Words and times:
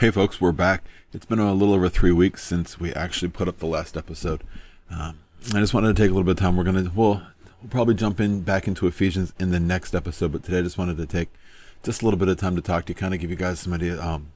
Hey, 0.00 0.10
folks, 0.10 0.40
we're 0.40 0.50
back. 0.52 0.84
It's 1.12 1.26
been 1.26 1.40
a 1.40 1.52
little 1.52 1.74
over 1.74 1.90
three 1.90 2.10
weeks 2.10 2.42
since 2.42 2.80
we 2.80 2.90
actually 2.94 3.28
put 3.28 3.48
up 3.48 3.58
the 3.58 3.66
last 3.66 3.98
episode. 3.98 4.42
Um, 4.88 5.18
I 5.54 5.60
just 5.60 5.74
wanted 5.74 5.94
to 5.94 6.02
take 6.02 6.10
a 6.10 6.14
little 6.14 6.24
bit 6.24 6.30
of 6.30 6.38
time. 6.38 6.56
We're 6.56 6.64
gonna 6.64 6.90
well, 6.94 7.26
we'll 7.60 7.68
probably 7.68 7.94
jump 7.94 8.18
in 8.18 8.40
back 8.40 8.66
into 8.66 8.86
Ephesians 8.86 9.34
in 9.38 9.50
the 9.50 9.60
next 9.60 9.94
episode, 9.94 10.32
but 10.32 10.42
today 10.42 10.60
I 10.60 10.62
just 10.62 10.78
wanted 10.78 10.96
to 10.96 11.04
take 11.04 11.28
just 11.82 12.00
a 12.00 12.06
little 12.06 12.18
bit 12.18 12.28
of 12.28 12.38
time 12.38 12.56
to 12.56 12.62
talk 12.62 12.86
to 12.86 12.92
you, 12.92 12.94
kind 12.94 13.12
of 13.12 13.20
give 13.20 13.28
you 13.28 13.36
guys 13.36 13.60
some 13.60 13.74
idea, 13.74 14.00
um, 14.02 14.32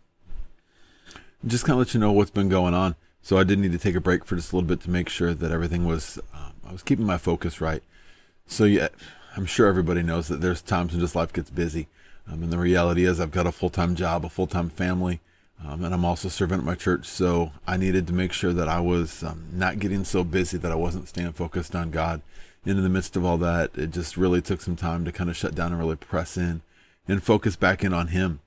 just 1.47 1.65
kind 1.65 1.81
of 1.81 1.87
let 1.87 1.95
you 1.95 2.01
know 2.01 2.13
what's 2.13 2.31
been 2.31 2.51
going 2.51 2.75
on. 2.75 2.95
So 3.23 3.39
I 3.39 3.43
did 3.43 3.59
need 3.59 3.73
to 3.73 3.79
take 3.79 3.95
a 3.95 4.03
break 4.03 4.27
for 4.27 4.37
just 4.37 4.53
a 4.53 4.57
little 4.57 4.69
bit 4.69 4.83
to 4.83 4.91
make 4.91 5.09
sure 5.09 5.33
that 5.33 5.51
everything 5.51 5.87
was, 5.87 6.19
um, 6.35 6.53
I 6.69 6.73
was 6.73 6.83
keeping 6.83 7.07
my 7.07 7.17
focus 7.17 7.63
right. 7.63 7.83
So 8.47 8.65
yeah, 8.65 8.89
I'm 9.35 9.47
sure 9.47 9.67
everybody 9.67 10.03
knows 10.03 10.29
that 10.29 10.43
there's 10.43 10.61
times 10.61 10.93
when 10.93 11.01
just 11.01 11.17
life 11.17 11.33
gets 11.33 11.49
busy. 11.49 11.89
Um, 12.31 12.43
and 12.43 12.53
the 12.53 12.59
reality 12.59 13.07
is 13.07 13.19
I've 13.19 13.31
got 13.31 13.47
a 13.47 13.53
full-time 13.53 13.95
job, 13.95 14.27
a 14.27 14.29
full-time 14.29 14.69
family, 14.69 15.21
um, 15.63 15.85
and 15.85 15.95
I'm 15.95 16.05
also 16.05 16.29
serving 16.29 16.59
at 16.59 16.65
my 16.65 16.75
church. 16.75 17.07
So 17.07 17.53
I 17.67 17.77
needed 17.77 18.07
to 18.07 18.13
make 18.13 18.33
sure 18.33 18.53
that 18.53 18.69
I 18.69 18.81
was 18.81 19.23
um, 19.23 19.47
not 19.53 19.79
getting 19.79 20.05
so 20.05 20.25
busy 20.25 20.59
that 20.59 20.73
I 20.73 20.77
wasn't 20.77 21.09
staying 21.09 21.33
focused 21.33 21.75
on 21.75 21.91
God. 21.91 22.23
And 22.65 22.79
in 22.79 22.83
the 22.83 22.89
midst 22.89 23.17
of 23.17 23.25
all 23.25 23.39
that, 23.39 23.71
it 23.77 23.91
just 23.91 24.17
really 24.17 24.41
took 24.41 24.61
some 24.61 24.77
time 24.77 25.05
to 25.05 25.13
kind 25.13 25.31
of 25.31 25.37
shut 25.37 25.55
down 25.55 25.73
and 25.73 25.81
really 25.81 25.97
press 25.97 26.37
in 26.37 26.63
and 27.07 27.23
focus 27.23 27.57
back 27.57 27.85
in 27.85 27.93
on 27.93 28.09
Him. 28.09 28.41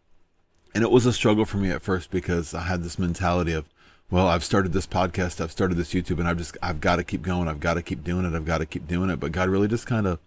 And 0.73 0.83
it 0.83 0.91
was 0.91 1.05
a 1.05 1.13
struggle 1.13 1.45
for 1.45 1.57
me 1.57 1.71
at 1.71 1.81
first 1.81 2.11
because 2.11 2.53
I 2.53 2.61
had 2.61 2.83
this 2.83 2.99
mentality 2.99 3.53
of, 3.53 3.65
well, 4.09 4.27
I've 4.27 4.43
started 4.43 4.73
this 4.73 4.87
podcast, 4.87 5.41
I've 5.41 5.51
started 5.51 5.75
this 5.75 5.93
YouTube, 5.93 6.19
and 6.19 6.27
I've 6.27 6.37
just, 6.37 6.57
I've 6.61 6.81
got 6.81 6.95
to 6.97 7.03
keep 7.03 7.23
going, 7.23 7.47
I've 7.47 7.59
got 7.59 7.75
to 7.75 7.81
keep 7.81 8.03
doing 8.03 8.25
it, 8.25 8.35
I've 8.35 8.45
got 8.45 8.59
to 8.59 8.65
keep 8.65 8.87
doing 8.87 9.09
it. 9.09 9.19
But 9.19 9.31
God 9.31 9.49
really 9.49 9.67
just 9.67 9.85
kind 9.85 10.07
of 10.07 10.19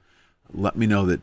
let 0.52 0.76
me 0.76 0.86
know 0.86 1.06
that 1.06 1.20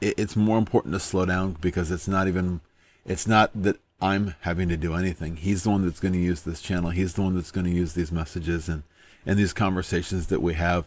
it's 0.00 0.36
more 0.36 0.56
important 0.56 0.94
to 0.94 1.00
slow 1.00 1.26
down 1.26 1.56
because 1.60 1.90
it's 1.90 2.08
not 2.08 2.26
even, 2.26 2.60
it's 3.04 3.26
not 3.26 3.50
that 3.54 3.76
I'm 4.00 4.34
having 4.40 4.68
to 4.70 4.76
do 4.76 4.94
anything. 4.94 5.36
He's 5.36 5.64
the 5.64 5.70
one 5.70 5.84
that's 5.84 6.00
going 6.00 6.14
to 6.14 6.20
use 6.20 6.42
this 6.42 6.62
channel. 6.62 6.90
He's 6.90 7.14
the 7.14 7.22
one 7.22 7.34
that's 7.34 7.50
going 7.50 7.66
to 7.66 7.72
use 7.72 7.92
these 7.92 8.10
messages 8.10 8.68
and, 8.68 8.82
and 9.26 9.38
these 9.38 9.52
conversations 9.52 10.28
that 10.28 10.40
we 10.40 10.54
have. 10.54 10.86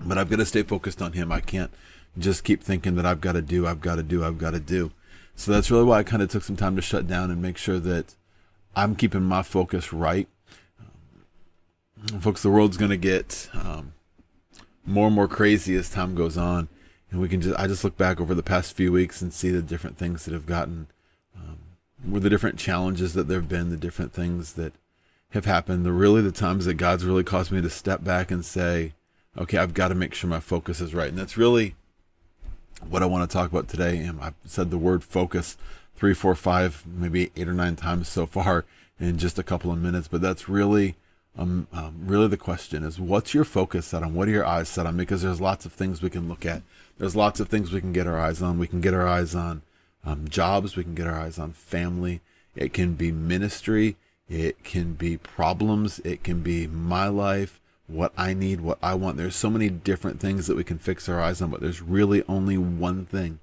But 0.00 0.18
I've 0.18 0.30
got 0.30 0.36
to 0.36 0.46
stay 0.46 0.62
focused 0.62 1.00
on 1.00 1.12
him. 1.12 1.30
I 1.30 1.40
can't 1.40 1.70
just 2.16 2.44
keep 2.44 2.62
thinking 2.62 2.96
that 2.96 3.06
I've 3.06 3.20
got 3.20 3.32
to 3.32 3.42
do, 3.42 3.66
I've 3.66 3.80
got 3.80 3.96
to 3.96 4.02
do, 4.02 4.24
I've 4.24 4.38
got 4.38 4.50
to 4.52 4.60
do. 4.60 4.92
So 5.36 5.52
that's 5.52 5.70
really 5.70 5.84
why 5.84 5.98
I 5.98 6.02
kind 6.02 6.22
of 6.22 6.28
took 6.28 6.42
some 6.42 6.56
time 6.56 6.74
to 6.76 6.82
shut 6.82 7.06
down 7.06 7.30
and 7.30 7.40
make 7.40 7.56
sure 7.56 7.78
that 7.78 8.16
I'm 8.74 8.96
keeping 8.96 9.22
my 9.22 9.42
focus 9.42 9.92
right. 9.92 10.28
Um, 12.12 12.20
folks, 12.20 12.42
the 12.42 12.50
world's 12.50 12.76
going 12.76 12.90
to 12.90 12.96
get 12.96 13.48
um, 13.54 13.92
more 14.84 15.06
and 15.06 15.14
more 15.14 15.28
crazy 15.28 15.76
as 15.76 15.90
time 15.90 16.14
goes 16.14 16.36
on. 16.36 16.68
And 17.10 17.20
we 17.20 17.28
can 17.28 17.40
just, 17.40 17.58
I 17.58 17.66
just 17.66 17.84
look 17.84 17.96
back 17.96 18.20
over 18.20 18.34
the 18.34 18.42
past 18.42 18.74
few 18.74 18.92
weeks 18.92 19.22
and 19.22 19.32
see 19.32 19.50
the 19.50 19.62
different 19.62 19.96
things 19.96 20.24
that 20.24 20.34
have 20.34 20.46
gotten, 20.46 20.88
were 22.06 22.20
the 22.20 22.30
different 22.30 22.58
challenges 22.58 23.14
that 23.14 23.28
there 23.28 23.40
have 23.40 23.48
been, 23.48 23.70
the 23.70 23.76
different 23.76 24.12
things 24.12 24.54
that 24.54 24.72
have 25.30 25.44
happened. 25.44 25.84
The 25.84 25.92
really 25.92 26.22
the 26.22 26.32
times 26.32 26.64
that 26.66 26.74
God's 26.74 27.04
really 27.04 27.24
caused 27.24 27.50
me 27.52 27.60
to 27.60 27.70
step 27.70 28.04
back 28.04 28.30
and 28.30 28.44
say, 28.44 28.92
okay, 29.36 29.58
I've 29.58 29.74
got 29.74 29.88
to 29.88 29.94
make 29.94 30.14
sure 30.14 30.30
my 30.30 30.40
focus 30.40 30.80
is 30.80 30.94
right. 30.94 31.08
And 31.08 31.18
that's 31.18 31.36
really 31.36 31.74
what 32.88 33.02
I 33.02 33.06
want 33.06 33.28
to 33.28 33.32
talk 33.32 33.50
about 33.50 33.68
today. 33.68 33.98
And 33.98 34.20
I've 34.20 34.34
said 34.44 34.70
the 34.70 34.78
word 34.78 35.04
focus 35.04 35.56
three, 35.96 36.14
four, 36.14 36.34
five, 36.34 36.84
maybe 36.86 37.30
eight 37.36 37.48
or 37.48 37.52
nine 37.52 37.76
times 37.76 38.08
so 38.08 38.26
far 38.26 38.64
in 39.00 39.18
just 39.18 39.38
a 39.38 39.42
couple 39.42 39.72
of 39.72 39.78
minutes. 39.78 40.08
But 40.08 40.20
that's 40.20 40.48
really, 40.48 40.96
um, 41.36 41.66
um, 41.72 41.96
really 42.04 42.28
the 42.28 42.36
question 42.36 42.84
is 42.84 43.00
what's 43.00 43.34
your 43.34 43.44
focus 43.44 43.86
set 43.86 44.02
on? 44.02 44.14
What 44.14 44.28
are 44.28 44.32
your 44.32 44.46
eyes 44.46 44.68
set 44.68 44.86
on? 44.86 44.96
Because 44.96 45.22
there's 45.22 45.40
lots 45.40 45.66
of 45.66 45.72
things 45.72 46.02
we 46.02 46.10
can 46.10 46.28
look 46.28 46.46
at. 46.46 46.62
There's 46.98 47.16
lots 47.16 47.40
of 47.40 47.48
things 47.48 47.72
we 47.72 47.80
can 47.80 47.92
get 47.92 48.06
our 48.06 48.18
eyes 48.18 48.42
on. 48.42 48.58
We 48.58 48.66
can 48.66 48.80
get 48.80 48.94
our 48.94 49.06
eyes 49.06 49.34
on 49.34 49.62
um, 50.08 50.28
jobs. 50.28 50.76
We 50.76 50.84
can 50.84 50.94
get 50.94 51.06
our 51.06 51.20
eyes 51.20 51.38
on 51.38 51.52
family. 51.52 52.20
It 52.56 52.72
can 52.72 52.94
be 52.94 53.12
ministry. 53.12 53.96
It 54.28 54.64
can 54.64 54.94
be 54.94 55.16
problems. 55.16 56.00
It 56.00 56.22
can 56.22 56.42
be 56.42 56.66
my 56.66 57.08
life 57.08 57.60
what 57.88 58.12
I 58.16 58.34
need, 58.34 58.60
what 58.60 58.78
I 58.82 58.94
want. 58.94 59.16
There's 59.16 59.34
so 59.34 59.50
many 59.50 59.70
different 59.70 60.20
things 60.20 60.46
that 60.46 60.56
we 60.56 60.64
can 60.64 60.78
fix 60.78 61.08
our 61.08 61.20
eyes 61.20 61.42
on, 61.42 61.50
but 61.50 61.60
there's 61.60 61.82
really 61.82 62.22
only 62.28 62.58
one 62.58 63.06
thing 63.06 63.40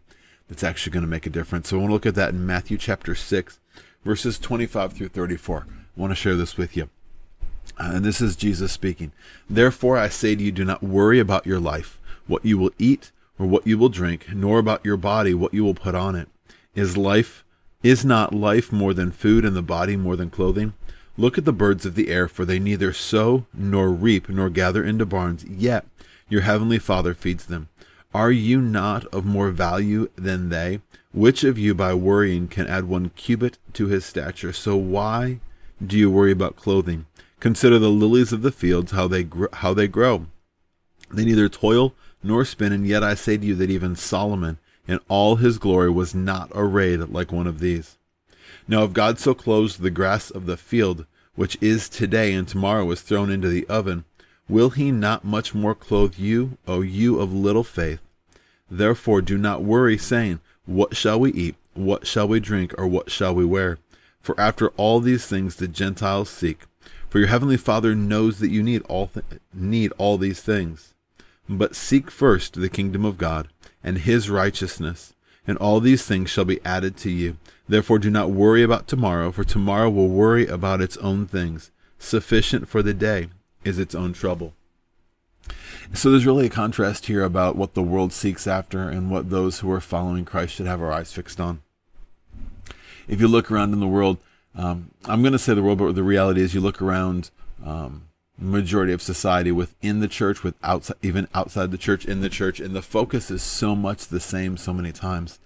that's 0.48 0.64
actually 0.64 0.94
going 0.94 1.04
to 1.04 1.10
make 1.10 1.26
a 1.26 1.32
difference. 1.32 1.70
So 1.70 1.78
I 1.78 1.80
want 1.80 1.90
to 1.90 1.94
look 1.94 2.06
at 2.06 2.16
that 2.16 2.30
in 2.30 2.46
Matthew 2.46 2.78
chapter 2.78 3.16
6, 3.16 3.60
verses 4.06 4.40
25 4.40 4.94
through 4.94 5.10
34. 5.10 5.66
I 5.68 6.00
want 6.00 6.12
to 6.12 6.16
share 6.16 6.36
this 6.36 6.58
with 6.58 6.78
you. 6.78 6.90
Uh, 7.80 7.92
and 7.96 8.06
this 8.06 8.22
is 8.22 8.36
Jesus 8.36 8.72
speaking. 8.72 9.12
Therefore, 9.50 9.98
I 9.98 10.08
say 10.08 10.36
to 10.36 10.44
you, 10.44 10.52
do 10.52 10.64
not 10.64 10.84
worry 10.84 11.20
about 11.20 11.48
your 11.48 11.60
life, 11.60 12.00
what 12.28 12.46
you 12.46 12.60
will 12.60 12.72
eat 12.78 13.12
or 13.40 13.48
what 13.48 13.66
you 13.66 13.78
will 13.78 13.90
drink, 13.90 14.28
nor 14.34 14.60
about 14.60 14.86
your 14.86 14.98
body, 14.98 15.34
what 15.34 15.54
you 15.54 15.64
will 15.64 15.74
put 15.74 15.96
on 15.96 16.16
it. 16.16 16.30
Is 16.76 16.98
life, 16.98 17.46
is 17.84 18.04
not 18.04 18.36
life 18.36 18.70
more 18.70 18.94
than 18.94 19.12
food 19.12 19.46
and 19.46 19.56
the 19.56 19.62
body 19.62 19.96
more 19.96 20.18
than 20.18 20.30
clothing? 20.30 20.74
Look 21.18 21.38
at 21.38 21.46
the 21.46 21.54
birds 21.54 21.86
of 21.86 21.96
the 21.96 22.10
air, 22.10 22.28
for 22.28 22.44
they 22.44 22.60
neither 22.60 22.92
sow 22.92 23.46
nor 23.54 23.90
reap 23.90 24.28
nor 24.28 24.50
gather 24.50 24.84
into 24.84 25.06
barns, 25.06 25.46
yet 25.46 25.86
your 26.28 26.42
heavenly 26.42 26.78
Father 26.78 27.14
feeds 27.14 27.46
them. 27.46 27.70
Are 28.14 28.32
you 28.32 28.60
not 28.60 29.06
of 29.06 29.26
more 29.26 29.52
value 29.52 30.10
than 30.18 30.50
they? 30.50 30.82
Which 31.14 31.46
of 31.46 31.58
you 31.58 31.74
by 31.74 31.94
worrying 31.94 32.50
can 32.50 32.68
add 32.68 32.86
one 32.86 33.12
cubit 33.16 33.58
to 33.74 33.88
his 33.88 34.04
stature? 34.04 34.52
So 34.52 34.76
why 34.76 35.40
do 35.86 35.98
you 35.98 36.12
worry 36.12 36.32
about 36.34 36.58
clothing? 36.58 37.06
Consider 37.40 37.80
the 37.80 37.90
lilies 37.90 38.34
of 38.34 38.42
the 38.42 38.52
fields, 38.52 38.92
how 38.92 39.08
they 39.08 39.24
gr- 39.24 39.46
how 39.54 39.74
they 39.74 39.88
grow. 39.88 40.28
They 41.10 41.24
neither 41.24 41.48
toil 41.48 41.94
nor 42.22 42.44
spin, 42.44 42.74
and 42.74 42.86
yet 42.86 43.04
I 43.04 43.14
say 43.14 43.38
to 43.38 43.46
you 43.46 43.56
that 43.56 43.70
even 43.70 43.96
Solomon 43.96 44.58
in 44.88 45.00
all 45.08 45.38
his 45.38 45.58
glory 45.58 45.90
was 45.90 46.16
not 46.16 46.52
arrayed 46.54 47.00
like 47.00 47.32
one 47.32 47.48
of 47.48 47.60
these. 47.60 47.98
Now, 48.68 48.84
if 48.84 48.94
God 48.94 49.20
so 49.20 49.34
clothes 49.34 49.78
the 49.78 49.92
grass 49.92 50.30
of 50.30 50.46
the 50.46 50.58
field, 50.58 51.06
which 51.36 51.58
is 51.62 51.90
today 51.90 52.34
and 52.34 52.48
tomorrow 52.48 52.90
is 52.92 53.02
thrown 53.02 53.30
into 53.30 53.48
the 53.48 53.68
oven, 53.68 54.06
will 54.50 54.72
he 54.72 54.92
not 54.92 55.24
much 55.24 55.54
more 55.54 55.76
clothe 55.76 56.18
you, 56.18 56.58
O 56.68 56.82
you 56.82 57.20
of 57.20 57.34
little 57.34 57.64
faith? 57.64 58.00
Therefore 58.70 59.22
do 59.22 59.38
not 59.38 59.64
worry, 59.64 59.98
saying, 59.98 60.40
What 60.66 60.96
shall 60.96 61.20
we 61.20 61.32
eat? 61.34 61.56
What 61.76 62.08
shall 62.08 62.28
we 62.28 62.40
drink? 62.40 62.74
Or 62.78 62.88
what 62.88 63.12
shall 63.12 63.36
we 63.36 63.46
wear? 63.46 63.78
For 64.22 64.40
after 64.40 64.70
all 64.70 65.00
these 65.00 65.28
things 65.28 65.58
the 65.58 65.68
Gentiles 65.68 66.30
seek. 66.30 66.62
For 67.10 67.20
your 67.20 67.28
heavenly 67.28 67.58
Father 67.58 67.94
knows 67.94 68.40
that 68.40 68.50
you 68.50 68.64
need 68.64 68.82
all 68.90 69.08
th- 69.08 69.26
need 69.54 69.94
all 69.98 70.18
these 70.18 70.42
things. 70.42 70.95
But 71.48 71.76
seek 71.76 72.10
first 72.10 72.54
the 72.56 72.70
kingdom 72.70 73.06
of 73.06 73.18
God 73.18 73.50
and 73.84 74.00
his 74.00 74.30
righteousness, 74.30 75.14
and 75.48 75.58
all 75.58 75.80
these 75.80 76.04
things 76.04 76.30
shall 76.30 76.46
be 76.46 76.64
added 76.66 76.98
to 76.98 77.12
you. 77.12 77.38
Therefore, 77.68 78.00
do 78.00 78.10
not 78.10 78.32
worry 78.32 78.64
about 78.64 78.88
tomorrow, 78.88 79.32
for 79.32 79.44
tomorrow 79.44 79.90
will 79.90 80.08
worry 80.08 80.48
about 80.48 80.82
its 80.82 80.98
own 80.98 81.28
things. 81.28 81.72
Sufficient 82.00 82.68
for 82.68 82.82
the 82.82 82.94
day 82.94 83.30
is 83.64 83.80
its 83.80 83.96
own 83.96 84.14
trouble. 84.14 84.54
So 85.94 86.10
there's 86.10 86.26
really 86.26 86.48
a 86.48 86.50
contrast 86.50 87.06
here 87.06 87.24
about 87.24 87.56
what 87.56 87.76
the 87.76 87.84
world 87.84 88.12
seeks 88.12 88.48
after 88.48 88.90
and 88.90 89.12
what 89.12 89.30
those 89.30 89.60
who 89.60 89.72
are 89.72 89.82
following 89.82 90.26
Christ 90.26 90.56
should 90.56 90.66
have 90.66 90.82
our 90.82 90.92
eyes 90.92 91.14
fixed 91.14 91.40
on. 91.40 91.62
If 93.08 93.22
you 93.22 93.28
look 93.28 93.52
around 93.52 93.74
in 93.74 93.80
the 93.80 93.88
world, 93.88 94.18
um, 94.56 94.92
I'm 95.06 95.22
going 95.22 95.34
to 95.34 95.40
say 95.40 95.54
the 95.54 95.62
world, 95.62 95.78
but 95.78 95.94
the 95.94 96.04
reality 96.04 96.42
is 96.42 96.56
you 96.56 96.62
look 96.62 96.82
around 96.82 97.30
um, 97.64 98.08
majority 98.38 98.94
of 98.94 99.02
society 99.02 99.52
within 99.52 100.00
the 100.00 100.08
church, 100.08 100.44
with 100.44 100.56
outside, 100.64 100.98
even 101.02 101.28
outside 101.34 101.72
the 101.72 101.78
church, 101.78 102.06
in 102.06 102.22
the 102.22 102.30
church, 102.30 102.60
and 102.60 102.76
the 102.76 102.82
focus 102.82 103.32
is 103.32 103.42
so 103.42 103.76
much 103.76 104.08
the 104.08 104.20
same 104.20 104.58
so 104.58 104.74
many 104.74 104.92
times 104.92 105.40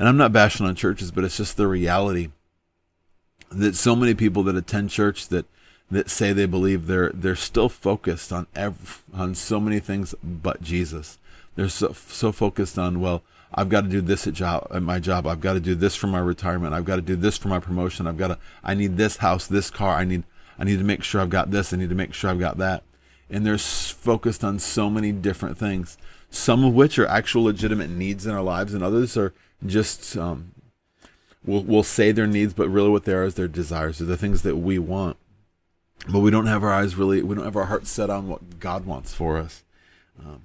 and 0.00 0.08
I'm 0.08 0.16
not 0.16 0.32
bashing 0.32 0.64
on 0.64 0.74
churches, 0.74 1.10
but 1.10 1.24
it's 1.24 1.36
just 1.36 1.58
the 1.58 1.68
reality 1.68 2.30
that 3.50 3.76
so 3.76 3.94
many 3.94 4.14
people 4.14 4.42
that 4.44 4.56
attend 4.56 4.88
church 4.88 5.28
that 5.28 5.44
that 5.90 6.08
say 6.08 6.32
they 6.32 6.46
believe 6.46 6.86
they're 6.86 7.10
they're 7.12 7.36
still 7.36 7.68
focused 7.68 8.32
on 8.32 8.46
on 9.12 9.34
so 9.34 9.60
many 9.60 9.78
things 9.78 10.14
but 10.24 10.62
Jesus. 10.62 11.18
They're 11.54 11.68
so 11.68 11.92
so 11.92 12.32
focused 12.32 12.78
on 12.78 13.02
well, 13.02 13.22
I've 13.54 13.68
got 13.68 13.82
to 13.82 13.90
do 13.90 14.00
this 14.00 14.26
at 14.26 14.32
job 14.32 14.68
at 14.70 14.82
my 14.82 15.00
job. 15.00 15.26
I've 15.26 15.42
got 15.42 15.52
to 15.52 15.60
do 15.60 15.74
this 15.74 15.96
for 15.96 16.06
my 16.06 16.18
retirement. 16.18 16.72
I've 16.72 16.86
got 16.86 16.96
to 16.96 17.02
do 17.02 17.16
this 17.16 17.36
for 17.36 17.48
my 17.48 17.60
promotion. 17.60 18.06
I've 18.06 18.16
got 18.16 18.28
to 18.28 18.38
I 18.64 18.72
need 18.72 18.96
this 18.96 19.18
house, 19.18 19.46
this 19.46 19.68
car. 19.68 19.96
I 19.96 20.04
need 20.04 20.22
I 20.60 20.64
need 20.64 20.78
to 20.78 20.84
make 20.84 21.02
sure 21.02 21.22
I've 21.22 21.30
got 21.30 21.50
this. 21.50 21.72
I 21.72 21.78
need 21.78 21.88
to 21.88 21.94
make 21.94 22.12
sure 22.12 22.30
I've 22.30 22.38
got 22.38 22.58
that. 22.58 22.84
And 23.30 23.46
they're 23.46 23.58
focused 23.58 24.44
on 24.44 24.58
so 24.58 24.90
many 24.90 25.10
different 25.10 25.56
things, 25.56 25.96
some 26.30 26.64
of 26.64 26.74
which 26.74 26.98
are 26.98 27.06
actual 27.06 27.44
legitimate 27.44 27.88
needs 27.88 28.26
in 28.26 28.34
our 28.34 28.42
lives, 28.42 28.74
and 28.74 28.82
others 28.82 29.16
are 29.16 29.32
just 29.64 30.16
um, 30.16 30.52
will 31.44 31.64
will 31.64 31.82
say 31.82 32.12
their 32.12 32.26
needs, 32.26 32.52
but 32.52 32.68
really 32.68 32.90
what 32.90 33.04
they 33.04 33.14
are 33.14 33.24
is 33.24 33.34
their 33.34 33.48
desires, 33.48 33.98
they're 33.98 34.06
the 34.06 34.16
things 34.16 34.42
that 34.42 34.56
we 34.56 34.78
want. 34.78 35.16
But 36.08 36.20
we 36.20 36.30
don't 36.30 36.46
have 36.46 36.62
our 36.62 36.72
eyes 36.72 36.96
really, 36.96 37.22
we 37.22 37.34
don't 37.34 37.44
have 37.44 37.56
our 37.56 37.66
hearts 37.66 37.90
set 37.90 38.10
on 38.10 38.28
what 38.28 38.60
God 38.60 38.84
wants 38.84 39.14
for 39.14 39.38
us. 39.38 39.62
Um, 40.18 40.42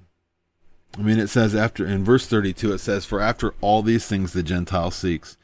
I 0.98 1.02
mean, 1.02 1.18
it 1.18 1.28
says 1.28 1.54
after 1.54 1.86
in 1.86 2.04
verse 2.04 2.26
32, 2.26 2.72
it 2.72 2.78
says, 2.78 3.04
For 3.04 3.20
after 3.20 3.54
all 3.60 3.82
these 3.82 4.06
things 4.06 4.32
the 4.32 4.42
Gentile 4.42 4.90
seeks, 4.90 5.36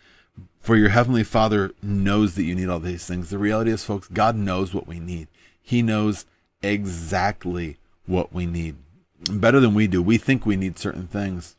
for 0.63 0.77
your 0.77 0.91
heavenly 0.91 1.25
Father 1.25 1.73
knows 1.83 2.35
that 2.35 2.45
you 2.45 2.55
need 2.55 2.69
all 2.69 2.81
these 2.81 3.07
things. 3.07 3.31
The 3.31 3.39
reality 3.39 3.71
is, 3.71 3.85
folks, 3.85 4.09
God 4.09 4.37
knows 4.37 4.73
what 4.73 4.87
we 4.87 5.01
need. 5.01 5.29
He 5.61 5.83
knows 5.83 6.25
exactly 6.63 7.79
what 8.07 8.33
we 8.33 8.47
need. 8.47 8.77
Better 9.31 9.61
than 9.61 9.75
we 9.75 9.87
do. 9.87 10.03
We 10.03 10.19
think 10.19 10.47
we 10.47 10.57
need 10.57 10.79
certain 10.79 11.07
things 11.07 11.57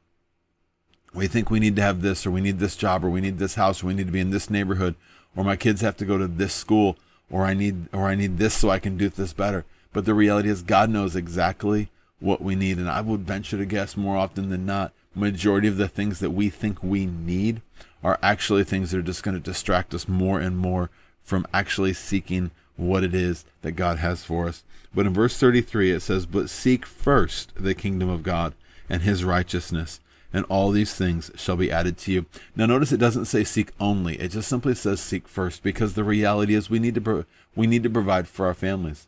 we 1.15 1.27
think 1.27 1.51
we 1.51 1.59
need 1.59 1.75
to 1.75 1.81
have 1.83 2.01
this 2.01 2.25
or 2.25 2.31
we 2.31 2.41
need 2.41 2.57
this 2.57 2.75
job 2.75 3.05
or 3.05 3.09
we 3.11 3.21
need 3.21 3.37
this 3.37 3.53
house 3.53 3.83
or 3.83 3.85
we 3.85 3.93
need 3.93 4.07
to 4.07 4.11
be 4.11 4.19
in 4.19 4.31
this 4.31 4.49
neighborhood 4.49 4.95
or 5.35 5.43
my 5.43 5.55
kids 5.55 5.81
have 5.81 5.97
to 5.97 6.05
go 6.05 6.17
to 6.17 6.27
this 6.27 6.53
school, 6.53 6.97
or 7.29 7.45
I 7.45 7.53
need 7.53 7.87
or 7.93 8.07
I 8.07 8.15
need 8.15 8.37
this 8.37 8.53
so 8.53 8.69
I 8.69 8.79
can 8.79 8.97
do 8.97 9.09
this 9.09 9.33
better. 9.33 9.65
But 9.91 10.05
the 10.05 10.13
reality 10.13 10.49
is 10.49 10.61
God 10.61 10.89
knows 10.89 11.15
exactly 11.15 11.89
what 12.19 12.41
we 12.41 12.55
need. 12.55 12.77
And 12.77 12.89
I 12.89 13.01
would 13.01 13.21
venture 13.21 13.57
to 13.57 13.65
guess 13.65 13.97
more 13.97 14.17
often 14.17 14.49
than 14.49 14.65
not, 14.65 14.91
majority 15.15 15.67
of 15.67 15.77
the 15.77 15.87
things 15.87 16.19
that 16.19 16.31
we 16.31 16.49
think 16.49 16.83
we 16.83 17.05
need 17.05 17.61
are 18.03 18.19
actually 18.21 18.63
things 18.63 18.91
that 18.91 18.97
are 18.97 19.03
just 19.03 19.23
going 19.23 19.35
to 19.35 19.39
distract 19.43 19.93
us 19.93 20.07
more 20.07 20.39
and 20.39 20.57
more 20.57 20.89
from 21.23 21.47
actually 21.53 21.93
seeking 21.93 22.51
what 22.75 23.03
it 23.03 23.13
is 23.13 23.45
that 23.61 23.73
God 23.73 23.99
has 23.99 24.23
for 24.23 24.47
us. 24.47 24.63
But 24.93 25.05
in 25.05 25.13
verse 25.13 25.37
33, 25.37 25.91
it 25.91 26.01
says, 26.01 26.25
But 26.25 26.49
seek 26.49 26.85
first 26.85 27.51
the 27.55 27.73
kingdom 27.73 28.09
of 28.09 28.23
God 28.23 28.53
and 28.89 29.01
his 29.01 29.23
righteousness, 29.23 29.99
and 30.31 30.45
all 30.45 30.71
these 30.71 30.93
things 30.93 31.31
shall 31.35 31.55
be 31.55 31.71
added 31.71 31.97
to 31.99 32.11
you. 32.11 32.25
Now, 32.55 32.65
notice 32.65 32.91
it 32.91 32.97
doesn't 32.97 33.25
say 33.25 33.43
seek 33.43 33.71
only; 33.79 34.19
it 34.19 34.29
just 34.29 34.49
simply 34.49 34.75
says 34.75 34.99
seek 34.99 35.27
first, 35.27 35.63
because 35.63 35.93
the 35.93 36.03
reality 36.03 36.55
is 36.55 36.69
we 36.69 36.79
need 36.79 36.95
to 36.95 37.01
pro- 37.01 37.25
we 37.55 37.67
need 37.67 37.83
to 37.83 37.89
provide 37.89 38.27
for 38.27 38.47
our 38.47 38.53
families. 38.53 39.07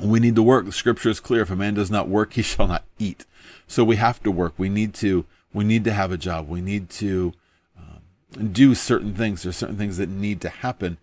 We 0.00 0.20
need 0.20 0.36
to 0.36 0.42
work. 0.42 0.64
The 0.64 0.72
scripture 0.72 1.10
is 1.10 1.20
clear: 1.20 1.42
if 1.42 1.50
a 1.50 1.56
man 1.56 1.74
does 1.74 1.90
not 1.90 2.08
work, 2.08 2.34
he 2.34 2.42
shall 2.42 2.68
not 2.68 2.84
eat. 2.98 3.24
So 3.66 3.84
we 3.84 3.96
have 3.96 4.22
to 4.22 4.30
work. 4.30 4.54
We 4.56 4.68
need 4.68 4.94
to 4.94 5.24
we 5.52 5.64
need 5.64 5.84
to 5.84 5.92
have 5.92 6.12
a 6.12 6.18
job. 6.18 6.48
We 6.48 6.60
need 6.60 6.88
to 6.90 7.34
do 8.32 8.74
certain 8.74 9.14
things. 9.14 9.42
There's 9.42 9.56
certain 9.56 9.76
things 9.76 9.96
that 9.96 10.08
need 10.08 10.40
to 10.42 10.48
happen. 10.48 10.98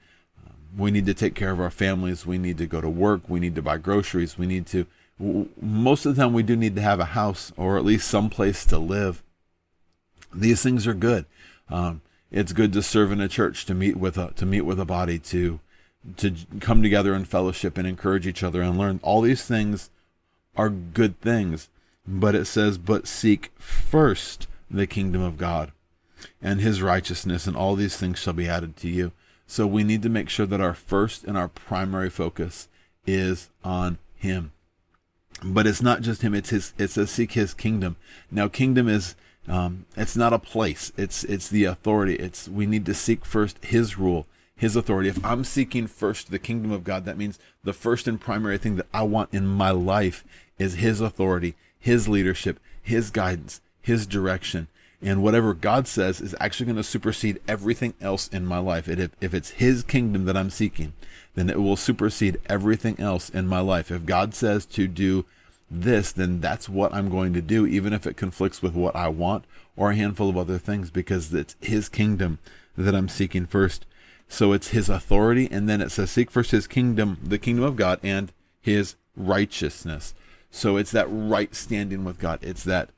Um, 0.46 0.56
we 0.78 0.92
need 0.92 1.06
to 1.06 1.14
take 1.14 1.36
care 1.36 1.52
of 1.52 1.60
our 1.60 1.72
families. 1.72 2.26
We 2.26 2.38
need 2.38 2.58
to 2.60 2.68
go 2.68 2.82
to 2.82 2.90
work. 2.90 3.22
We 3.28 3.40
need 3.40 3.56
to 3.56 3.62
buy 3.62 3.78
groceries. 3.78 4.38
We 4.38 4.46
need 4.46 4.66
to. 4.68 4.86
Most 5.62 6.06
of 6.06 6.16
the 6.16 6.22
time, 6.22 6.34
we 6.34 6.44
do 6.44 6.56
need 6.56 6.76
to 6.76 6.82
have 6.82 7.00
a 7.00 7.06
house 7.06 7.52
or 7.56 7.78
at 7.78 7.86
least 7.86 8.08
some 8.08 8.30
place 8.30 8.66
to 8.66 8.78
live. 8.78 9.24
These 10.34 10.62
things 10.62 10.86
are 10.86 10.94
good. 10.94 11.26
Um, 11.70 12.02
it's 12.32 12.52
good 12.52 12.74
to 12.74 12.82
serve 12.82 13.12
in 13.12 13.22
a 13.22 13.30
church, 13.30 13.66
to 13.66 13.74
meet 13.74 13.96
with 13.96 14.18
a 14.18 14.32
to 14.36 14.46
meet 14.46 14.62
with 14.62 14.80
a 14.80 14.86
body, 14.86 15.20
to 15.20 15.60
to 16.18 16.36
come 16.60 16.84
together 16.84 17.16
in 17.16 17.26
fellowship 17.26 17.78
and 17.78 17.88
encourage 17.88 18.28
each 18.28 18.44
other 18.44 18.62
and 18.62 18.78
learn. 18.78 19.00
All 19.02 19.22
these 19.22 19.44
things 19.44 19.90
are 20.56 20.70
good 20.70 21.20
things, 21.22 21.70
but 22.06 22.36
it 22.36 22.46
says, 22.46 22.78
"But 22.78 23.08
seek 23.08 23.52
first 23.58 24.48
the 24.70 24.86
kingdom 24.86 25.22
of 25.22 25.38
God 25.38 25.72
and 26.42 26.62
His 26.62 26.82
righteousness, 26.82 27.48
and 27.48 27.56
all 27.56 27.76
these 27.76 27.98
things 27.98 28.20
shall 28.20 28.34
be 28.34 28.48
added 28.48 28.76
to 28.78 28.90
you." 28.90 29.12
So 29.48 29.68
we 29.68 29.84
need 29.84 30.02
to 30.04 30.10
make 30.10 30.30
sure 30.30 30.46
that 30.46 30.62
our 30.62 30.74
first 30.74 31.24
and 31.24 31.38
our 31.38 31.48
primary 31.48 32.10
focus 32.10 32.68
is 33.06 33.50
on 33.64 33.98
Him. 34.16 34.52
But 35.44 35.68
it's 35.68 35.82
not 35.82 36.02
just 36.02 36.22
Him; 36.22 36.34
it's 36.34 36.50
His. 36.50 36.74
It's 36.78 36.96
to 36.96 37.08
seek 37.08 37.34
His 37.34 37.54
kingdom. 37.54 37.98
Now, 38.32 38.48
kingdom 38.48 38.88
is 38.88 39.16
um, 39.48 39.86
it's 39.96 40.16
not 40.16 40.34
a 40.34 40.40
place. 40.40 40.92
It's 40.98 41.24
it's 41.24 41.50
the 41.50 41.66
authority. 41.66 42.16
It's 42.16 42.48
we 42.48 42.66
need 42.66 42.86
to 42.86 42.94
seek 42.94 43.26
first 43.26 43.64
His 43.64 43.98
rule, 43.98 44.28
His 44.56 44.76
authority. 44.76 45.10
If 45.10 45.24
I'm 45.24 45.44
seeking 45.44 45.88
first 45.88 46.32
the 46.32 46.40
kingdom 46.40 46.72
of 46.72 46.84
God, 46.84 47.06
that 47.06 47.18
means 47.18 47.38
the 47.64 47.74
first 47.74 48.08
and 48.08 48.20
primary 48.20 48.58
thing 48.58 48.76
that 48.78 48.88
I 48.94 49.04
want 49.04 49.34
in 49.34 49.46
my 49.46 49.72
life 49.72 50.24
is 50.58 50.76
His 50.76 51.02
authority, 51.02 51.56
His 51.78 52.08
leadership, 52.08 52.60
His 52.82 53.12
guidance, 53.12 53.62
His 53.82 54.08
direction, 54.08 54.68
and 55.02 55.22
whatever 55.22 55.54
God 55.54 55.88
says 55.88 56.22
is 56.22 56.36
actually 56.40 56.68
going 56.68 56.76
to 56.78 56.84
supersede 56.84 57.42
everything 57.48 57.94
else 58.02 58.28
in 58.28 58.46
my 58.46 58.58
life. 58.58 58.88
if 58.88 59.12
if 59.22 59.34
it's 59.34 59.52
His 59.52 59.84
kingdom 59.84 60.26
that 60.26 60.38
I'm 60.38 60.50
seeking, 60.50 60.94
then 61.36 61.50
it 61.50 61.62
will 61.62 61.76
supersede 61.76 62.40
everything 62.48 63.00
else 63.00 63.30
in 63.30 63.48
my 63.48 63.60
life. 63.60 63.92
If 63.92 64.06
God 64.06 64.34
says 64.34 64.66
to 64.68 64.88
do 64.88 65.26
this, 65.70 66.12
then 66.12 66.40
that's 66.42 66.70
what 66.70 66.94
I'm 66.94 67.10
going 67.10 67.34
to 67.34 67.42
do, 67.42 67.66
even 67.66 67.94
if 67.94 68.08
it 68.08 68.18
conflicts 68.18 68.62
with 68.62 68.74
what 68.74 68.96
I 68.96 69.10
want 69.10 69.46
or 69.76 69.92
a 69.92 69.96
handful 69.96 70.30
of 70.30 70.38
other 70.38 70.58
things, 70.58 70.90
because 70.90 71.34
it's 71.34 71.56
His 71.60 71.90
kingdom 71.90 72.40
that 72.78 72.96
I'm 72.96 73.10
seeking 73.10 73.46
first. 73.46 73.86
So 74.28 74.54
it's 74.54 74.70
His 74.70 74.90
authority, 74.90 75.48
and 75.52 75.68
then 75.70 75.82
it 75.82 75.92
says, 75.92 76.12
Seek 76.12 76.32
first 76.32 76.52
His 76.52 76.68
kingdom, 76.68 77.18
the 77.24 77.38
kingdom 77.38 77.66
of 77.66 77.76
God, 77.76 78.00
and 78.02 78.32
His 78.62 78.96
righteousness. 79.16 80.14
So 80.52 80.78
it's 80.78 80.92
that 80.92 81.08
right 81.10 81.54
standing 81.54 82.06
with 82.06 82.18
God. 82.18 82.40
It's 82.42 82.64
that. 82.64 82.90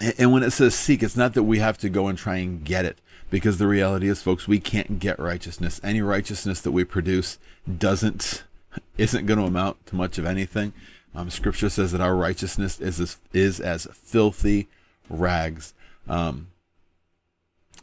And 0.00 0.32
when 0.32 0.42
it 0.42 0.50
says 0.52 0.74
seek, 0.74 1.02
it's 1.02 1.16
not 1.16 1.34
that 1.34 1.42
we 1.42 1.58
have 1.58 1.78
to 1.78 1.90
go 1.90 2.08
and 2.08 2.16
try 2.16 2.36
and 2.36 2.64
get 2.64 2.84
it, 2.84 2.98
because 3.30 3.58
the 3.58 3.66
reality 3.66 4.08
is, 4.08 4.22
folks, 4.22 4.48
we 4.48 4.58
can't 4.58 4.98
get 4.98 5.18
righteousness. 5.18 5.80
Any 5.84 6.00
righteousness 6.00 6.60
that 6.62 6.72
we 6.72 6.84
produce 6.84 7.38
doesn't 7.78 8.44
isn't 8.98 9.26
going 9.26 9.38
to 9.38 9.44
amount 9.44 9.86
to 9.86 9.96
much 9.96 10.18
of 10.18 10.26
anything. 10.26 10.72
Um, 11.14 11.28
scripture 11.28 11.68
says 11.68 11.92
that 11.92 12.00
our 12.00 12.16
righteousness 12.16 12.80
is 12.80 12.98
as, 12.98 13.18
is 13.34 13.60
as 13.60 13.86
filthy 13.92 14.68
rags. 15.10 15.74
Um, 16.08 16.48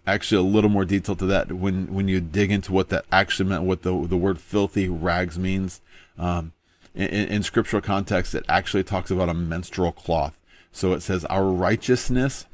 actually, 0.07 0.39
a 0.39 0.51
little 0.51 0.69
more 0.71 0.85
detail 0.85 1.15
to 1.15 1.25
that 1.27 1.51
when 1.51 1.93
when 1.93 2.07
you 2.07 2.19
dig 2.19 2.51
into 2.51 2.73
what 2.73 2.89
that 2.89 3.05
actually 3.11 3.49
meant, 3.49 3.63
what 3.63 3.83
the 3.83 4.07
the 4.07 4.17
word 4.17 4.39
filthy 4.39 4.89
rags 4.89 5.37
means. 5.37 5.81
Um, 6.17 6.53
in, 6.95 7.07
in 7.07 7.43
scriptural 7.43 7.83
context, 7.83 8.33
it 8.33 8.43
actually 8.49 8.83
talks 8.83 9.11
about 9.11 9.29
a 9.29 9.33
menstrual 9.33 9.91
cloth. 9.91 10.38
So 10.71 10.93
it 10.93 11.01
says 11.01 11.25
our 11.25 11.45
righteousness 11.45 12.45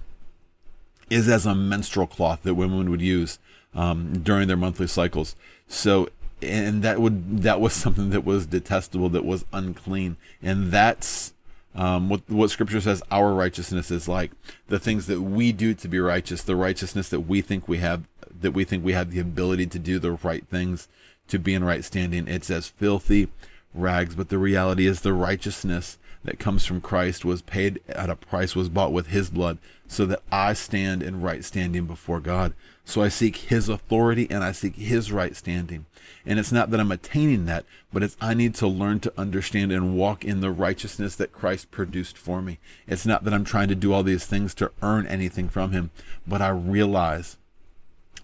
is 1.10 1.28
as 1.28 1.46
a 1.46 1.54
menstrual 1.54 2.08
cloth 2.08 2.44
that 2.44 2.56
women 2.56 2.90
would 2.90 3.02
use 3.02 3.40
um, 3.74 4.22
during 4.24 4.48
their 4.48 4.58
monthly 4.58 4.88
cycles. 4.88 5.36
So 5.68 6.10
and 6.42 6.84
that 6.84 7.00
would 7.00 7.42
that 7.44 7.60
was 7.60 7.74
something 7.74 8.10
that 8.12 8.26
was 8.26 8.46
detestable, 8.46 9.10
that 9.10 9.26
was 9.26 9.46
unclean, 9.54 10.18
and 10.42 10.72
that's 10.72 11.34
um, 11.76 12.10
what 12.10 12.22
what 12.30 12.50
Scripture 12.50 12.82
says 12.82 13.04
our 13.12 13.34
righteousness 13.34 13.92
is 13.92 14.08
like 14.08 14.32
the 14.68 14.80
things 14.80 15.08
that 15.08 15.22
we 15.22 15.52
do 15.52 15.74
to 15.74 15.88
be 15.88 16.00
righteous, 16.00 16.42
the 16.44 16.56
righteousness 16.56 17.10
that 17.10 17.22
we 17.22 17.42
think 17.42 17.68
we 17.68 17.80
have, 17.80 18.04
that 18.42 18.52
we 18.52 18.64
think 18.64 18.84
we 18.84 18.94
have 18.94 19.12
the 19.12 19.20
ability 19.20 19.68
to 19.68 19.80
do 19.80 20.00
the 20.00 20.14
right 20.14 20.48
things 20.48 20.88
to 21.28 21.40
be 21.40 21.54
in 21.54 21.64
right 21.64 21.84
standing. 21.84 22.28
It's 22.28 22.50
as 22.50 22.68
filthy 22.68 23.28
rags, 23.74 24.16
but 24.16 24.30
the 24.30 24.38
reality 24.38 24.88
is 24.88 25.02
the 25.02 25.14
righteousness 25.14 25.98
that 26.26 26.40
comes 26.40 26.66
from 26.66 26.82
Christ 26.82 27.24
was 27.24 27.42
paid 27.42 27.80
at 27.88 28.10
a 28.10 28.16
price, 28.16 28.56
was 28.56 28.70
bought 28.70 28.92
with 28.92 29.08
His 29.08 29.30
blood, 29.30 29.58
so 29.88 30.06
that 30.06 30.22
I 30.32 30.54
stand 30.54 31.02
in 31.02 31.22
right 31.22 31.44
standing 31.44 31.86
before 31.86 32.20
God. 32.20 32.54
So 32.84 33.02
I 33.02 33.10
seek 33.10 33.38
His 33.38 33.70
authority 33.70 34.28
and 34.30 34.44
I 34.44 34.52
seek 34.52 34.76
His 34.76 35.12
right 35.12 35.36
standing. 35.36 35.86
And 36.26 36.40
it's 36.40 36.52
not 36.52 36.72
that 36.72 36.80
I'm 36.80 36.92
attaining 36.92 37.46
that, 37.46 37.66
but 37.94 38.04
it's 38.04 38.18
I 38.20 38.34
need 38.34 38.56
to 38.56 38.68
learn 38.68 39.00
to 39.02 39.14
understand 39.18 39.72
and 39.72 39.96
walk 39.96 40.26
in 40.26 40.42
the 40.42 40.52
righteousness 40.52 41.16
that 41.16 41.32
Christ 41.32 41.72
produced 41.72 42.18
for 42.18 42.42
me. 42.42 42.60
It's 42.88 43.06
not 43.06 43.24
that 43.24 43.34
I'm 43.34 43.46
trying 43.46 43.68
to 43.70 43.76
do 43.76 43.94
all 43.94 44.04
these 44.04 44.26
things 44.26 44.54
to 44.56 44.72
earn 44.82 45.06
anything 45.08 45.50
from 45.50 45.72
Him, 45.72 45.92
but 46.28 46.42
I 46.42 46.50
realize 46.50 47.38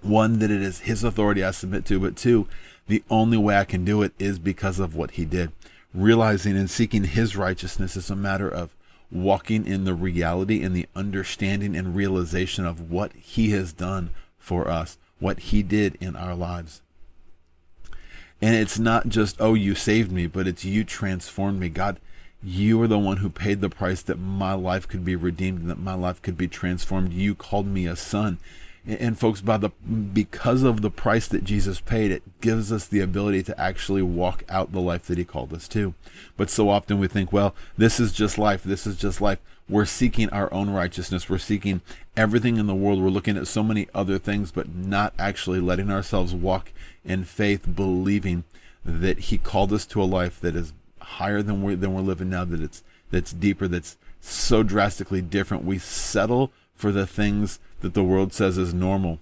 one, 0.01 0.39
that 0.39 0.49
it 0.49 0.61
is 0.61 0.81
His 0.81 1.03
authority 1.03 1.43
I 1.43 1.51
submit 1.51 1.85
to, 1.85 1.99
but 1.99 2.15
two, 2.15 2.47
the 2.87 3.03
only 3.09 3.37
way 3.37 3.55
I 3.57 3.65
can 3.65 3.85
do 3.85 4.01
it 4.01 4.13
is 4.17 4.39
because 4.39 4.79
of 4.79 4.95
what 4.95 5.11
He 5.11 5.25
did. 5.25 5.51
Realizing 5.93 6.57
and 6.57 6.69
seeking 6.69 7.03
His 7.03 7.35
righteousness 7.35 7.95
is 7.95 8.09
a 8.09 8.15
matter 8.15 8.49
of 8.49 8.75
walking 9.11 9.67
in 9.67 9.83
the 9.83 9.93
reality 9.93 10.63
and 10.63 10.75
the 10.75 10.87
understanding 10.95 11.75
and 11.75 11.95
realization 11.95 12.65
of 12.65 12.89
what 12.89 13.11
He 13.13 13.51
has 13.51 13.73
done 13.73 14.11
for 14.37 14.69
us, 14.69 14.97
what 15.19 15.39
He 15.39 15.63
did 15.63 15.97
in 15.99 16.15
our 16.15 16.33
lives. 16.33 16.81
And 18.41 18.55
it's 18.55 18.79
not 18.79 19.09
just, 19.09 19.35
oh, 19.39 19.53
you 19.53 19.75
saved 19.75 20.11
me, 20.11 20.27
but 20.27 20.47
it's 20.47 20.65
you 20.65 20.83
transformed 20.83 21.59
me. 21.59 21.69
God, 21.69 21.99
you 22.41 22.81
are 22.81 22.87
the 22.87 22.97
one 22.97 23.17
who 23.17 23.29
paid 23.29 23.61
the 23.61 23.69
price 23.69 24.01
that 24.01 24.17
my 24.17 24.53
life 24.53 24.87
could 24.87 25.05
be 25.05 25.15
redeemed 25.15 25.61
and 25.61 25.69
that 25.69 25.77
my 25.77 25.93
life 25.93 26.21
could 26.21 26.37
be 26.37 26.47
transformed. 26.47 27.13
You 27.13 27.35
called 27.35 27.67
me 27.67 27.85
a 27.85 27.95
son. 27.95 28.39
And 28.85 29.17
folks, 29.17 29.41
by 29.41 29.57
the 29.57 29.69
because 29.69 30.63
of 30.63 30.81
the 30.81 30.89
price 30.89 31.27
that 31.27 31.43
Jesus 31.43 31.79
paid, 31.79 32.11
it 32.11 32.23
gives 32.41 32.71
us 32.71 32.87
the 32.87 32.99
ability 32.99 33.43
to 33.43 33.59
actually 33.59 34.01
walk 34.01 34.43
out 34.49 34.71
the 34.71 34.81
life 34.81 35.05
that 35.05 35.19
He 35.19 35.23
called 35.23 35.53
us 35.53 35.67
to. 35.69 35.93
But 36.35 36.49
so 36.49 36.69
often 36.69 36.97
we 36.97 37.07
think, 37.07 37.31
well, 37.31 37.53
this 37.77 37.99
is 37.99 38.11
just 38.11 38.39
life. 38.39 38.63
This 38.63 38.87
is 38.87 38.97
just 38.97 39.21
life. 39.21 39.37
We're 39.69 39.85
seeking 39.85 40.29
our 40.29 40.51
own 40.51 40.71
righteousness. 40.71 41.29
We're 41.29 41.37
seeking 41.37 41.81
everything 42.17 42.57
in 42.57 42.65
the 42.65 42.75
world. 42.75 43.01
We're 43.01 43.09
looking 43.09 43.37
at 43.37 43.47
so 43.47 43.61
many 43.61 43.87
other 43.93 44.17
things, 44.17 44.51
but 44.51 44.73
not 44.73 45.13
actually 45.19 45.59
letting 45.59 45.91
ourselves 45.91 46.33
walk 46.33 46.71
in 47.05 47.23
faith, 47.23 47.75
believing 47.75 48.45
that 48.83 49.19
He 49.19 49.37
called 49.37 49.71
us 49.73 49.85
to 49.87 50.01
a 50.01 50.05
life 50.05 50.39
that 50.41 50.55
is 50.55 50.73
higher 50.99 51.43
than 51.43 51.61
we're 51.61 51.75
than 51.75 51.93
we're 51.93 52.01
living 52.01 52.31
now. 52.31 52.45
That 52.45 52.61
it's 52.61 52.83
that's 53.11 53.31
deeper. 53.31 53.67
That's 53.67 53.97
so 54.19 54.63
drastically 54.63 55.21
different. 55.21 55.65
We 55.65 55.77
settle 55.77 56.51
for 56.81 56.91
the 56.91 57.05
things 57.05 57.59
that 57.81 57.93
the 57.93 58.03
world 58.03 58.33
says 58.33 58.57
is 58.57 58.73
normal, 58.73 59.19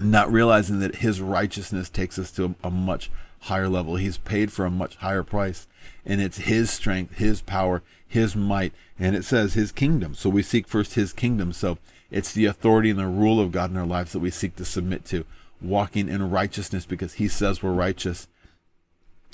not 0.00 0.30
realizing 0.30 0.80
that 0.80 0.96
his 0.96 1.20
righteousness 1.20 1.88
takes 1.88 2.18
us 2.18 2.32
to 2.32 2.56
a, 2.64 2.70
much 2.70 3.12
higher 3.42 3.68
level. 3.68 3.94
He's 3.94 4.18
paid 4.18 4.52
for 4.52 4.66
a 4.66 4.70
much 4.70 4.96
higher 4.96 5.22
price, 5.22 5.68
and 6.04 6.20
it's 6.20 6.38
his 6.38 6.70
strength, 6.70 7.16
his 7.18 7.40
power, 7.40 7.84
his 8.04 8.34
might, 8.34 8.72
and 8.98 9.14
it 9.14 9.24
says 9.24 9.54
his 9.54 9.70
kingdom. 9.70 10.14
So 10.14 10.28
we 10.28 10.42
seek 10.42 10.66
first 10.66 10.94
his 10.94 11.12
kingdom. 11.12 11.52
So 11.52 11.78
it's 12.10 12.32
the 12.32 12.46
authority 12.46 12.90
and 12.90 12.98
the 12.98 13.06
rule 13.06 13.40
of 13.40 13.52
God 13.52 13.70
in 13.70 13.76
our 13.76 13.86
lives 13.86 14.12
that 14.12 14.18
we 14.18 14.30
seek 14.30 14.56
to 14.56 14.64
submit 14.64 15.04
to, 15.06 15.24
walking 15.62 16.08
in 16.08 16.28
righteousness 16.28 16.86
because 16.86 17.14
he 17.14 17.28
says 17.28 17.62
we're 17.62 17.72
righteous. 17.72 18.26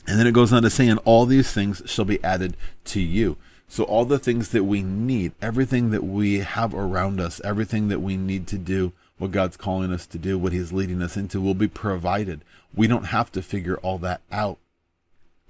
And 0.07 0.19
then 0.19 0.27
it 0.27 0.35
goes 0.35 0.53
on 0.53 0.63
to 0.63 0.71
say, 0.71 0.89
and 0.89 1.01
all 1.07 1.25
these 1.25 1.53
things 1.53 1.81
shall 1.87 2.05
be 2.05 2.23
added 2.23 2.55
to 2.87 3.01
you. 3.01 3.39
So, 3.73 3.85
all 3.85 4.05
the 4.05 4.19
things 4.19 4.49
that 4.49 4.65
we 4.65 4.83
need, 4.83 5.31
everything 5.41 5.91
that 5.91 6.03
we 6.03 6.41
have 6.41 6.75
around 6.75 7.21
us, 7.21 7.41
everything 7.45 7.87
that 7.87 8.01
we 8.01 8.17
need 8.17 8.49
to 8.49 8.59
do, 8.59 8.93
what 9.17 9.31
God's 9.31 9.57
calling 9.57 9.93
us 9.93 10.07
to 10.09 10.19
do, 10.19 10.37
what 10.37 10.53
He's 10.53 10.73
leading 10.73 11.01
us 11.01 11.17
into, 11.17 11.41
will 11.41 11.55
be 11.55 11.69
provided. 11.69 12.41
We 12.75 12.89
don't 12.89 13.05
have 13.05 13.31
to 13.31 13.43
figure 13.43 13.77
all 13.77 13.99
that 13.99 14.23
out. 14.33 14.59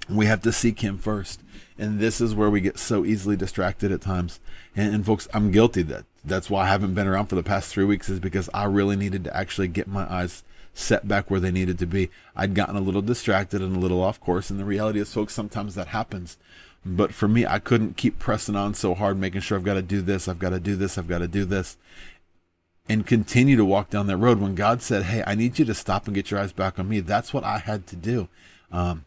We 0.06 0.26
have 0.26 0.42
to 0.42 0.52
seek 0.52 0.80
Him 0.80 0.98
first. 0.98 1.40
And 1.78 1.98
this 1.98 2.20
is 2.20 2.34
where 2.34 2.50
we 2.50 2.60
get 2.60 2.78
so 2.78 3.06
easily 3.06 3.36
distracted 3.36 3.90
at 3.90 4.02
times. 4.02 4.38
And, 4.76 4.94
and 4.94 5.06
folks, 5.06 5.26
I'm 5.32 5.50
guilty 5.50 5.80
that 5.84 6.04
that's 6.22 6.50
why 6.50 6.64
I 6.64 6.68
haven't 6.68 6.92
been 6.92 7.08
around 7.08 7.28
for 7.28 7.36
the 7.36 7.42
past 7.42 7.72
three 7.72 7.86
weeks, 7.86 8.10
is 8.10 8.20
because 8.20 8.50
I 8.52 8.64
really 8.64 8.96
needed 8.96 9.24
to 9.24 9.34
actually 9.34 9.68
get 9.68 9.88
my 9.88 10.06
eyes 10.12 10.42
set 10.80 11.06
back 11.06 11.30
where 11.30 11.40
they 11.40 11.50
needed 11.50 11.78
to 11.78 11.86
be. 11.86 12.10
I'd 12.34 12.54
gotten 12.54 12.76
a 12.76 12.80
little 12.80 13.02
distracted 13.02 13.62
and 13.62 13.76
a 13.76 13.80
little 13.80 14.02
off 14.02 14.20
course. 14.20 14.50
And 14.50 14.58
the 14.58 14.64
reality 14.64 15.00
is, 15.00 15.12
folks, 15.12 15.34
sometimes 15.34 15.74
that 15.74 15.88
happens. 15.88 16.38
But 16.84 17.12
for 17.12 17.28
me, 17.28 17.44
I 17.44 17.58
couldn't 17.58 17.96
keep 17.96 18.18
pressing 18.18 18.56
on 18.56 18.74
so 18.74 18.94
hard, 18.94 19.18
making 19.18 19.42
sure 19.42 19.58
I've 19.58 19.64
got 19.64 19.74
to 19.74 19.82
do 19.82 20.00
this, 20.00 20.28
I've 20.28 20.38
got 20.38 20.50
to 20.50 20.60
do 20.60 20.76
this, 20.76 20.96
I've 20.96 21.08
got 21.08 21.18
to 21.18 21.28
do 21.28 21.44
this, 21.44 21.76
and 22.88 23.06
continue 23.06 23.56
to 23.56 23.64
walk 23.64 23.90
down 23.90 24.06
that 24.06 24.16
road. 24.16 24.40
When 24.40 24.54
God 24.54 24.80
said, 24.80 25.04
Hey, 25.04 25.22
I 25.26 25.34
need 25.34 25.58
you 25.58 25.64
to 25.66 25.74
stop 25.74 26.06
and 26.06 26.14
get 26.14 26.30
your 26.30 26.40
eyes 26.40 26.52
back 26.52 26.78
on 26.78 26.88
me, 26.88 27.00
that's 27.00 27.34
what 27.34 27.44
I 27.44 27.58
had 27.58 27.86
to 27.88 27.96
do. 27.96 28.28
Um, 28.72 29.04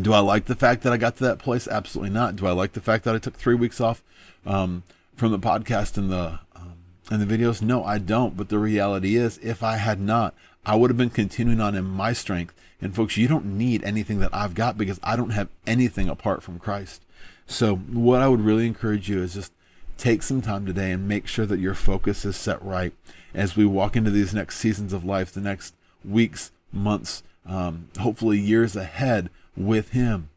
do 0.00 0.12
I 0.12 0.20
like 0.20 0.46
the 0.46 0.54
fact 0.54 0.82
that 0.82 0.92
I 0.92 0.96
got 0.96 1.16
to 1.16 1.24
that 1.24 1.38
place? 1.38 1.68
Absolutely 1.68 2.10
not. 2.10 2.36
Do 2.36 2.46
I 2.46 2.52
like 2.52 2.72
the 2.72 2.80
fact 2.80 3.04
that 3.04 3.14
I 3.14 3.18
took 3.18 3.34
three 3.34 3.54
weeks 3.54 3.80
off 3.80 4.02
um, 4.46 4.82
from 5.16 5.30
the 5.30 5.38
podcast 5.38 5.96
and 5.96 6.10
the 6.10 6.40
um, 6.56 6.74
and 7.10 7.22
the 7.22 7.38
videos? 7.38 7.62
No, 7.62 7.84
I 7.84 7.98
don't. 7.98 8.36
But 8.36 8.48
the 8.48 8.58
reality 8.58 9.16
is, 9.16 9.38
if 9.38 9.62
I 9.62 9.76
had 9.76 10.00
not, 10.00 10.34
I 10.66 10.76
would 10.76 10.90
have 10.90 10.96
been 10.96 11.10
continuing 11.10 11.60
on 11.60 11.74
in 11.74 11.84
my 11.84 12.12
strength. 12.12 12.54
And 12.80 12.94
folks, 12.94 13.16
you 13.16 13.28
don't 13.28 13.56
need 13.56 13.82
anything 13.84 14.18
that 14.20 14.34
I've 14.34 14.54
got 14.54 14.76
because 14.76 15.00
I 15.02 15.16
don't 15.16 15.30
have 15.30 15.48
anything 15.66 16.08
apart 16.08 16.42
from 16.42 16.58
Christ. 16.58 17.02
So 17.46 17.76
what 17.76 18.22
I 18.22 18.28
would 18.28 18.40
really 18.40 18.66
encourage 18.66 19.08
you 19.08 19.22
is 19.22 19.34
just 19.34 19.52
take 19.96 20.22
some 20.22 20.42
time 20.42 20.66
today 20.66 20.90
and 20.90 21.08
make 21.08 21.26
sure 21.26 21.46
that 21.46 21.60
your 21.60 21.74
focus 21.74 22.24
is 22.24 22.36
set 22.36 22.62
right 22.62 22.92
as 23.34 23.56
we 23.56 23.64
walk 23.64 23.96
into 23.96 24.10
these 24.10 24.34
next 24.34 24.58
seasons 24.58 24.92
of 24.92 25.04
life, 25.04 25.32
the 25.32 25.40
next 25.40 25.74
weeks, 26.04 26.52
months, 26.72 27.22
um, 27.46 27.88
hopefully 27.98 28.38
years 28.38 28.76
ahead 28.76 29.30
with 29.56 29.90
Him. 29.90 30.30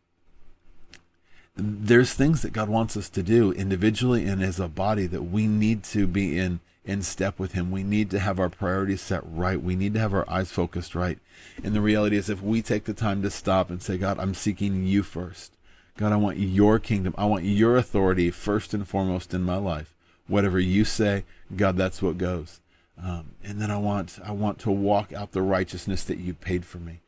There's 1.55 2.13
things 2.13 2.41
that 2.43 2.53
God 2.53 2.69
wants 2.69 2.95
us 2.95 3.09
to 3.09 3.23
do 3.23 3.51
individually 3.51 4.25
and 4.25 4.43
as 4.43 4.59
a 4.59 4.67
body 4.67 5.07
that 5.07 5.23
we 5.23 5.47
need 5.47 5.83
to 5.85 6.05
be 6.05 6.37
in 6.37 6.59
in 6.87 7.03
step 7.03 7.37
with 7.37 7.51
him. 7.51 7.69
We 7.69 7.83
need 7.83 8.09
to 8.11 8.19
have 8.19 8.39
our 8.39 8.49
priorities 8.49 9.01
set 9.01 9.21
right. 9.23 9.61
We 9.61 9.75
need 9.75 9.93
to 9.93 9.99
have 9.99 10.13
our 10.13 10.27
eyes 10.29 10.51
focused 10.51 10.95
right. 10.95 11.19
And 11.63 11.75
the 11.75 11.81
reality 11.81 12.15
is 12.15 12.29
if 12.29 12.41
we 12.41 12.61
take 12.61 12.85
the 12.85 12.93
time 12.93 13.21
to 13.21 13.29
stop 13.29 13.69
and 13.69 13.81
say, 13.81 13.97
God, 13.97 14.17
I'm 14.17 14.33
seeking 14.33 14.85
you 14.85 15.03
first. 15.03 15.51
God, 15.97 16.13
I 16.13 16.15
want 16.15 16.37
your 16.37 16.79
kingdom. 16.79 17.13
I 17.17 17.25
want 17.25 17.43
your 17.43 17.75
authority 17.75 18.31
first 18.31 18.73
and 18.73 18.87
foremost 18.87 19.33
in 19.33 19.43
my 19.43 19.57
life. 19.57 19.93
Whatever 20.27 20.59
you 20.59 20.85
say, 20.85 21.25
God, 21.55 21.75
that's 21.75 22.01
what 22.01 22.17
goes. 22.17 22.61
Um, 23.03 23.31
and 23.43 23.61
then 23.61 23.69
I 23.69 23.77
want 23.77 24.17
I 24.23 24.31
want 24.31 24.57
to 24.59 24.71
walk 24.71 25.13
out 25.13 25.31
the 25.31 25.41
righteousness 25.41 26.03
that 26.05 26.17
you 26.17 26.33
paid 26.33 26.65
for 26.65 26.79
me. 26.79 27.01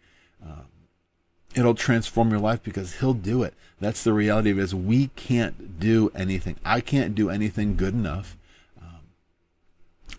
Um, 0.44 0.66
it'll 1.56 1.74
transform 1.74 2.30
your 2.30 2.40
life 2.40 2.62
because 2.64 2.96
he'll 2.96 3.14
do 3.14 3.44
it. 3.44 3.54
That's 3.80 4.04
the 4.04 4.14
reality 4.14 4.52
of 4.52 4.60
it 4.60 4.64
is 4.64 4.76
we 4.76 5.08
can't 5.16 5.80
do 5.80 6.12
anything. 6.14 6.58
I 6.64 6.82
can't 6.82 7.16
do 7.16 7.30
anything 7.30 7.76
good 7.76 7.94
enough. 7.94 8.38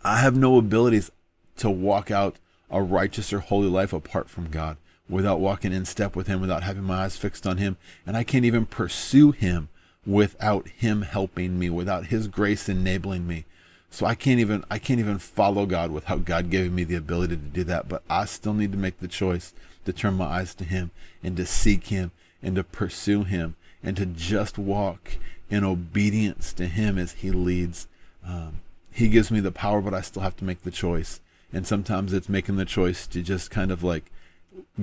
I 0.02 0.20
have 0.20 0.36
no 0.36 0.56
abilities 0.56 1.10
to 1.58 1.70
walk 1.70 2.10
out 2.10 2.36
a 2.70 2.82
righteous 2.82 3.32
or 3.32 3.40
holy 3.40 3.68
life 3.68 3.92
apart 3.92 4.30
from 4.30 4.50
God 4.50 4.76
without 5.08 5.40
walking 5.40 5.72
in 5.72 5.84
step 5.84 6.16
with 6.16 6.26
him, 6.26 6.40
without 6.40 6.62
having 6.62 6.84
my 6.84 7.04
eyes 7.04 7.16
fixed 7.16 7.46
on 7.46 7.58
him. 7.58 7.76
And 8.06 8.16
I 8.16 8.24
can't 8.24 8.44
even 8.44 8.64
pursue 8.64 9.32
him 9.32 9.68
without 10.06 10.68
him 10.68 11.02
helping 11.02 11.58
me, 11.58 11.68
without 11.68 12.06
his 12.06 12.28
grace 12.28 12.68
enabling 12.68 13.26
me. 13.26 13.44
So 13.90 14.06
I 14.06 14.14
can't 14.14 14.40
even 14.40 14.64
I 14.70 14.78
can't 14.78 15.00
even 15.00 15.18
follow 15.18 15.66
God 15.66 15.90
without 15.90 16.24
God 16.24 16.48
giving 16.48 16.74
me 16.74 16.84
the 16.84 16.94
ability 16.94 17.36
to 17.36 17.42
do 17.42 17.64
that. 17.64 17.88
But 17.88 18.02
I 18.08 18.24
still 18.24 18.54
need 18.54 18.72
to 18.72 18.78
make 18.78 19.00
the 19.00 19.08
choice 19.08 19.52
to 19.84 19.92
turn 19.92 20.14
my 20.14 20.26
eyes 20.26 20.54
to 20.56 20.64
him 20.64 20.92
and 21.22 21.36
to 21.36 21.44
seek 21.44 21.88
him 21.88 22.12
and 22.42 22.54
to 22.54 22.62
pursue 22.62 23.24
him 23.24 23.56
and 23.82 23.96
to 23.96 24.06
just 24.06 24.58
walk 24.58 25.16
in 25.50 25.64
obedience 25.64 26.52
to 26.54 26.66
him 26.66 26.98
as 26.98 27.12
he 27.14 27.32
leads. 27.32 27.88
Um, 28.24 28.60
he 29.00 29.08
gives 29.08 29.30
me 29.30 29.40
the 29.40 29.50
power, 29.50 29.80
but 29.80 29.94
I 29.94 30.02
still 30.02 30.22
have 30.22 30.36
to 30.36 30.44
make 30.44 30.62
the 30.62 30.70
choice. 30.70 31.20
And 31.52 31.66
sometimes 31.66 32.12
it's 32.12 32.28
making 32.28 32.56
the 32.56 32.66
choice 32.66 33.06
to 33.08 33.22
just 33.22 33.50
kind 33.50 33.70
of 33.70 33.82
like 33.82 34.04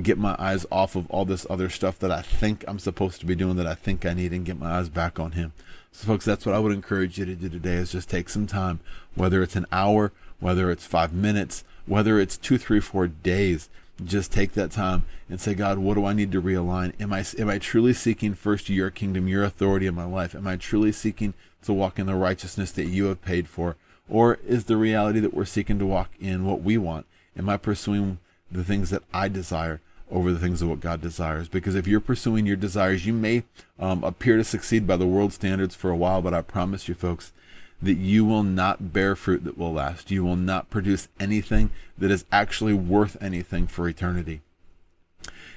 get 0.02 0.18
my 0.18 0.36
eyes 0.40 0.66
off 0.72 0.96
of 0.96 1.10
all 1.12 1.24
this 1.24 1.46
other 1.50 1.70
stuff 1.70 2.00
that 2.00 2.12
I 2.12 2.24
think 2.24 2.66
I'm 2.68 2.80
supposed 2.80 3.20
to 3.20 3.28
be 3.28 3.36
doing 3.36 3.58
that 3.58 3.68
I 3.68 3.76
think 3.76 4.06
I 4.06 4.14
need 4.14 4.34
and 4.34 4.44
get 4.44 4.60
my 4.60 4.80
eyes 4.80 4.90
back 4.90 5.20
on 5.20 5.34
him. 5.34 5.54
So 5.92 6.08
folks, 6.08 6.26
that's 6.26 6.48
what 6.48 6.56
I 6.56 6.60
would 6.60 6.72
encourage 6.72 7.20
you 7.20 7.26
to 7.26 7.36
do 7.36 7.48
today 7.48 7.76
is 7.76 7.92
just 7.92 8.10
take 8.10 8.28
some 8.28 8.48
time, 8.48 8.80
whether 9.14 9.44
it's 9.44 9.56
an 9.56 9.68
hour, 9.72 10.12
whether 10.40 10.72
it's 10.72 10.86
five 10.86 11.14
minutes, 11.14 11.64
whether 11.86 12.20
it's 12.20 12.38
two, 12.38 12.58
three, 12.58 12.80
four 12.80 13.08
days, 13.08 13.70
just 14.04 14.32
take 14.32 14.54
that 14.54 14.72
time 14.72 15.06
and 15.30 15.40
say, 15.40 15.54
God, 15.54 15.78
what 15.78 15.94
do 15.94 16.06
I 16.06 16.14
need 16.14 16.32
to 16.32 16.42
realign? 16.42 16.94
Am 17.00 17.14
I 17.14 17.24
am 17.38 17.50
I 17.50 17.60
truly 17.60 17.94
seeking 17.94 18.34
first 18.34 18.68
your 18.68 18.90
kingdom, 18.90 19.28
your 19.28 19.44
authority 19.44 19.86
in 19.86 19.96
my 19.96 20.06
life? 20.06 20.34
Am 20.34 20.48
I 20.48 20.56
truly 20.56 20.92
seeking 20.92 21.36
to 21.64 21.74
walk 21.74 22.00
in 22.00 22.08
the 22.08 22.16
righteousness 22.16 22.72
that 22.72 22.86
you 22.86 23.06
have 23.06 23.22
paid 23.22 23.48
for? 23.48 23.76
Or 24.10 24.40
is 24.46 24.66
the 24.66 24.78
reality 24.78 25.20
that 25.20 25.34
we're 25.34 25.46
seeking 25.46 25.80
to 25.80 25.86
walk 25.86 26.12
in 26.20 26.46
what 26.46 26.62
we 26.62 26.78
want? 26.78 27.06
Am 27.38 27.50
I 27.50 27.58
pursuing 27.58 28.20
the 28.52 28.64
things 28.64 28.90
that 28.90 29.04
I 29.14 29.28
desire 29.28 29.82
over 30.10 30.32
the 30.32 30.40
things 30.40 30.62
of 30.62 30.70
what 30.70 30.80
God 30.80 31.02
desires? 31.02 31.50
Because 31.50 31.76
if 31.76 31.88
you're 31.88 32.00
pursuing 32.00 32.46
your 32.46 32.56
desires, 32.56 33.06
you 33.06 33.14
may 33.14 33.44
um, 33.80 34.04
appear 34.04 34.38
to 34.38 34.44
succeed 34.44 34.88
by 34.88 34.98
the 34.98 35.06
world 35.06 35.34
standards 35.34 35.76
for 35.76 35.90
a 35.90 35.96
while, 35.96 36.22
but 36.22 36.34
I 36.34 36.42
promise 36.42 36.88
you, 36.88 36.96
folks, 36.96 37.34
that 37.82 37.96
you 37.96 38.26
will 38.26 38.44
not 38.44 38.94
bear 38.94 39.16
fruit 39.16 39.44
that 39.44 39.58
will 39.58 39.74
last. 39.74 40.10
You 40.10 40.24
will 40.24 40.36
not 40.36 40.70
produce 40.70 41.10
anything 41.20 41.70
that 41.98 42.10
is 42.10 42.26
actually 42.32 42.74
worth 42.74 43.22
anything 43.22 43.68
for 43.68 43.88
eternity. 43.88 44.42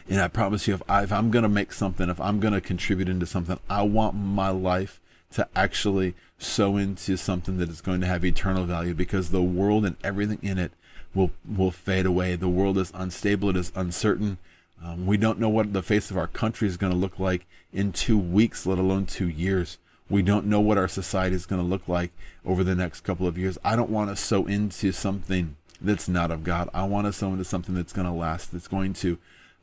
And 0.08 0.20
I 0.20 0.28
promise 0.28 0.66
you, 0.66 0.74
if, 0.74 0.82
I, 0.88 1.04
if 1.04 1.12
I'm 1.12 1.30
going 1.30 1.44
to 1.44 1.48
make 1.48 1.72
something, 1.72 2.10
if 2.10 2.20
I'm 2.20 2.40
going 2.40 2.52
to 2.52 2.60
contribute 2.60 3.08
into 3.08 3.26
something, 3.26 3.58
I 3.70 3.82
want 3.82 4.16
my 4.16 4.50
life 4.50 5.00
to 5.32 5.48
actually 5.54 6.14
sow 6.38 6.76
into 6.76 7.16
something 7.16 7.58
that 7.58 7.68
is 7.68 7.80
going 7.80 8.00
to 8.00 8.06
have 8.06 8.24
eternal 8.24 8.64
value 8.64 8.94
because 8.94 9.30
the 9.30 9.42
world 9.42 9.84
and 9.84 9.96
everything 10.02 10.38
in 10.42 10.58
it 10.58 10.72
will 11.14 11.30
will 11.46 11.70
fade 11.70 12.06
away. 12.06 12.36
The 12.36 12.48
world 12.48 12.78
is 12.78 12.92
unstable. 12.94 13.50
It 13.50 13.56
is 13.56 13.72
uncertain. 13.74 14.38
Um, 14.82 15.06
we 15.06 15.16
don't 15.16 15.38
know 15.38 15.48
what 15.48 15.72
the 15.72 15.82
face 15.82 16.10
of 16.10 16.16
our 16.16 16.26
country 16.26 16.66
is 16.66 16.76
going 16.76 16.92
to 16.92 16.98
look 16.98 17.18
like 17.18 17.46
in 17.72 17.92
two 17.92 18.18
weeks, 18.18 18.66
let 18.66 18.78
alone 18.78 19.06
two 19.06 19.28
years. 19.28 19.78
We 20.08 20.22
don't 20.22 20.46
know 20.46 20.60
what 20.60 20.78
our 20.78 20.88
society 20.88 21.36
is 21.36 21.46
going 21.46 21.62
to 21.62 21.68
look 21.68 21.86
like 21.86 22.10
over 22.44 22.64
the 22.64 22.74
next 22.74 23.02
couple 23.02 23.26
of 23.26 23.38
years. 23.38 23.58
I 23.62 23.76
don't 23.76 23.90
want 23.90 24.10
to 24.10 24.16
sow 24.16 24.46
into 24.46 24.92
something 24.92 25.56
that's 25.80 26.08
not 26.08 26.30
of 26.30 26.42
God. 26.42 26.68
I 26.74 26.84
want 26.84 27.06
to 27.06 27.12
sow 27.12 27.30
into 27.30 27.44
something 27.44 27.74
that's 27.74 27.92
going 27.92 28.06
to 28.06 28.12
last, 28.12 28.52
that's 28.52 28.68
going 28.68 28.92
to 28.94 29.18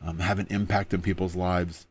um, 0.06 0.20
have 0.20 0.40
an 0.40 0.48
impact 0.50 0.94
on 0.94 1.02
people's 1.02 1.36
lives, 1.36 1.88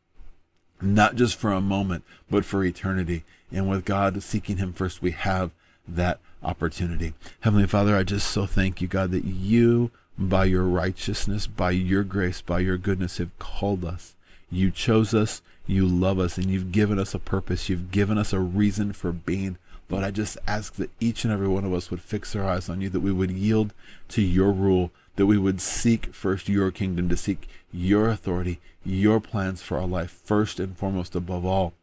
not 0.81 1.17
just 1.17 1.37
for 1.37 1.53
a 1.53 1.61
moment, 1.61 2.05
but 2.31 2.45
for 2.45 2.65
eternity. 2.65 3.25
And 3.51 3.69
with 3.69 3.85
God 3.85 4.23
seeking 4.23 4.57
Him 4.57 4.73
first, 4.73 5.03
we 5.03 5.13
have 5.13 5.51
that 5.87 6.19
opportunity. 6.43 7.15
Heavenly 7.41 7.67
Father, 7.67 7.97
I 7.97 8.03
just 8.03 8.29
so 8.29 8.47
thank 8.47 8.81
you, 8.81 8.89
God, 8.89 9.11
that 9.13 9.25
you, 9.25 9.91
by 10.19 10.45
your 10.47 10.65
righteousness, 10.65 11.47
by 11.47 11.71
your 11.71 12.03
grace, 12.05 12.41
by 12.41 12.61
your 12.61 12.79
goodness, 12.79 13.19
have 13.19 13.37
called 13.39 13.85
us. 13.85 14.15
You 14.51 14.71
chose 14.71 15.15
us 15.15 15.43
you 15.67 15.87
love 15.87 16.19
us 16.19 16.39
and 16.39 16.51
you've 16.51 16.73
given 16.73 16.99
us 16.99 17.15
a 17.15 17.19
purpose. 17.19 17.69
You've 17.69 17.91
given 17.91 18.19
us 18.19 18.33
a 18.33 18.39
reason 18.41 18.93
for 18.93 19.13
being. 19.13 19.59
Lord, 19.89 20.05
I 20.05 20.11
just 20.11 20.39
ask 20.47 20.75
that 20.75 20.91
each 21.01 21.25
and 21.25 21.33
every 21.33 21.49
one 21.49 21.65
of 21.65 21.73
us 21.73 21.91
would 21.91 22.01
fix 22.01 22.35
our 22.35 22.45
eyes 22.45 22.69
on 22.69 22.81
you, 22.81 22.89
that 22.91 23.01
we 23.01 23.13
would 23.13 23.31
yield 23.31 23.73
to 24.09 24.23
your 24.23 24.53
rule, 24.53 24.91
that 25.17 25.27
we 25.27 25.39
would 25.39 25.61
seek 25.61 26.15
first 26.15 26.49
your 26.49 26.71
kingdom, 26.71 27.09
to 27.09 27.17
seek 27.17 27.49
your 27.73 28.09
authority, 28.09 28.61
your 28.85 29.21
plans 29.21 29.63
for 29.63 29.79
our 29.79 29.87
life, 29.87 30.21
first 30.25 30.61
and 30.61 30.77
foremost 30.77 31.15
above 31.15 31.45
all. 31.45 31.75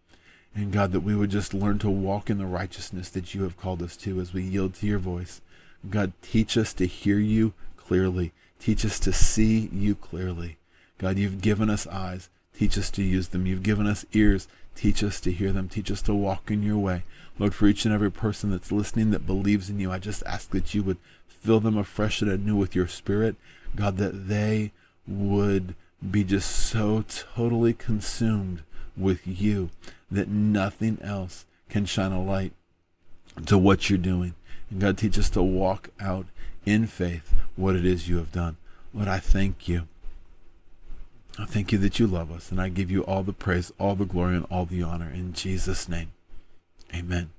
And 0.55 0.71
God, 0.71 0.91
that 0.91 1.01
we 1.01 1.15
would 1.15 1.31
just 1.31 1.53
learn 1.53 1.79
to 1.79 1.89
walk 1.89 2.29
in 2.29 2.37
the 2.37 2.45
righteousness 2.45 3.09
that 3.09 3.33
you 3.33 3.43
have 3.43 3.57
called 3.57 3.81
us 3.81 3.97
to 3.97 4.19
as 4.21 4.33
we 4.33 4.43
yield 4.43 4.75
to 4.75 4.87
your 4.87 4.99
voice. 4.99 5.41
God, 5.89 6.13
teach 6.21 6.57
us 6.57 6.73
to 6.73 6.85
hear 6.85 7.17
you 7.17 7.53
clearly. 7.75 8.31
Teach 8.59 8.85
us 8.85 8.99
to 9.01 9.11
see 9.11 9.69
you 9.73 9.95
clearly. 9.95 10.57
God, 10.99 11.17
you've 11.17 11.41
given 11.41 11.69
us 11.69 11.87
eyes. 11.87 12.29
Teach 12.57 12.77
us 12.77 12.91
to 12.91 13.03
use 13.03 13.29
them. 13.29 13.47
You've 13.47 13.63
given 13.63 13.87
us 13.87 14.05
ears. 14.13 14.47
Teach 14.75 15.03
us 15.03 15.19
to 15.21 15.31
hear 15.31 15.51
them. 15.51 15.67
Teach 15.69 15.91
us 15.91 16.01
to 16.03 16.13
walk 16.13 16.49
in 16.51 16.63
your 16.63 16.77
way. 16.77 17.03
Lord, 17.39 17.55
for 17.55 17.67
each 17.67 17.83
and 17.83 17.93
every 17.93 18.11
person 18.11 18.51
that's 18.51 18.71
listening 18.71 19.09
that 19.11 19.25
believes 19.25 19.69
in 19.69 19.79
you, 19.79 19.91
I 19.91 19.97
just 19.97 20.23
ask 20.23 20.51
that 20.51 20.73
you 20.73 20.83
would 20.83 20.97
fill 21.43 21.59
them 21.59 21.77
afresh 21.77 22.21
and 22.21 22.31
anew 22.31 22.55
with 22.55 22.75
your 22.75 22.87
spirit. 22.87 23.35
God, 23.75 23.97
that 23.97 24.27
they 24.27 24.71
would 25.05 25.75
be 26.09 26.23
just 26.23 26.49
so 26.49 27.03
totally 27.07 27.73
consumed 27.73 28.61
with 28.95 29.27
you 29.27 29.69
that 30.09 30.29
nothing 30.29 30.97
else 31.01 31.45
can 31.69 31.85
shine 31.85 32.11
a 32.11 32.23
light 32.23 32.53
to 33.45 33.57
what 33.57 33.89
you're 33.89 33.97
doing. 33.97 34.35
And 34.69 34.79
God, 34.79 34.97
teach 34.97 35.17
us 35.17 35.29
to 35.31 35.43
walk 35.43 35.89
out 35.99 36.27
in 36.65 36.87
faith 36.87 37.33
what 37.55 37.75
it 37.75 37.85
is 37.85 38.07
you 38.07 38.17
have 38.17 38.31
done. 38.31 38.57
Lord, 38.93 39.07
I 39.07 39.19
thank 39.19 39.67
you. 39.67 39.87
I 41.37 41.45
thank 41.45 41.71
you 41.71 41.79
that 41.79 41.99
you 41.99 42.05
love 42.05 42.31
us, 42.31 42.51
and 42.51 42.61
I 42.61 42.69
give 42.69 42.91
you 42.91 43.03
all 43.03 43.23
the 43.23 43.33
praise, 43.33 43.73
all 43.79 43.95
the 43.95 44.05
glory, 44.05 44.35
and 44.35 44.45
all 44.51 44.65
the 44.65 44.83
honor 44.83 45.09
in 45.11 45.33
Jesus' 45.33 45.89
name. 45.89 46.11
Amen. 46.93 47.31